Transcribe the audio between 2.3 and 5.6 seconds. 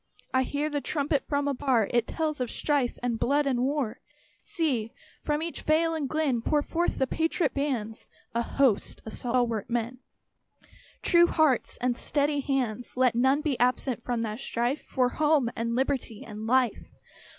of strife and blood and war. See! from